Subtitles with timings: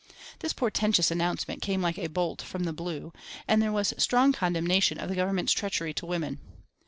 [0.39, 3.13] This portentous announcement came like a bolt from the blue,
[3.47, 6.39] and there was strong condemnation of the Government's treachery to women.